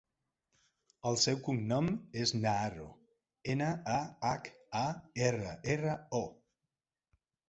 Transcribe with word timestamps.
El 1.09 1.17
seu 1.23 1.35
cognom 1.47 1.89
és 2.23 2.31
Naharro: 2.37 2.87
ena, 3.55 3.67
a, 3.97 3.97
hac, 4.31 4.49
a, 4.79 4.81
erra, 5.27 5.53
erra, 5.75 5.93
o. 6.21 6.23